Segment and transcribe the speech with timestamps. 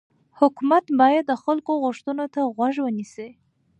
[0.39, 3.29] حکومت باید د خلکو غوښتنو ته غوږ ونیسي